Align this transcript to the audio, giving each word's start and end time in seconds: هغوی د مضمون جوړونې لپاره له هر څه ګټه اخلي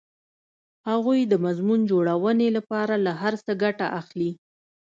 هغوی 0.89 1.19
د 1.27 1.33
مضمون 1.45 1.79
جوړونې 1.91 2.47
لپاره 2.57 2.93
له 3.05 3.11
هر 3.21 3.33
څه 3.45 3.51
ګټه 3.63 3.85
اخلي 3.99 4.31